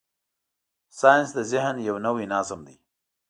ساینس 0.99 1.29
د 1.37 1.39
ذهن 1.51 1.75
یو 1.87 1.95
نوی 2.05 2.25
نظم 2.33 2.59
دی. 2.67 2.77